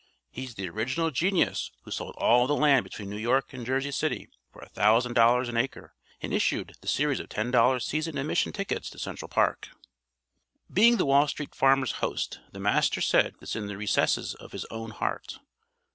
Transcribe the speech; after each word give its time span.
He's 0.31 0.55
the 0.55 0.67
original 0.67 1.11
genius 1.11 1.69
who 1.83 1.91
sold 1.91 2.15
all 2.17 2.47
the 2.47 2.55
land 2.55 2.83
between 2.85 3.07
New 3.11 3.19
York 3.19 3.53
and 3.53 3.63
Jersey 3.63 3.91
City 3.91 4.29
for 4.51 4.63
a 4.63 4.69
thousand 4.69 5.13
dollars 5.13 5.47
an 5.47 5.57
acre 5.57 5.93
and 6.21 6.33
issued 6.33 6.73
the 6.81 6.87
series 6.87 7.19
of 7.19 7.29
ten 7.29 7.51
dollar 7.51 7.79
season 7.79 8.17
admission 8.17 8.51
tickets 8.51 8.89
to 8.89 8.97
Central 8.97 9.29
Park." 9.29 9.69
Being 10.73 10.97
the 10.97 11.05
Wall 11.05 11.27
Street 11.27 11.53
Farmer's 11.53 11.91
host 12.01 12.39
the 12.51 12.59
Master 12.59 12.99
said 12.99 13.35
this 13.39 13.55
in 13.55 13.67
the 13.67 13.77
recesses 13.77 14.33
of 14.33 14.53
his 14.53 14.65
own 14.71 14.89
heart. 14.89 15.37